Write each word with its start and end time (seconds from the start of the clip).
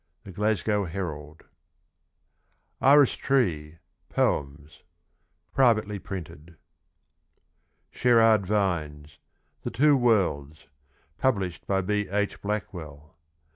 —TJie 0.25 0.33
Glasgozo 0.33 0.89
Herald. 0.89 1.43
Iris 2.81 3.13
Tree. 3.15 3.77
POEMS. 4.09 4.81
Privately 5.53 5.99
printed. 5.99 6.57
Sherard 7.91 8.47
Vines. 8.47 9.19
THE 9.61 9.69
TWO 9.69 9.95
WORLDS. 9.95 10.65
Published 11.19 11.67
by 11.67 11.81
B. 11.83 12.07
H. 12.09 12.41
Blackwell. 12.41 13.15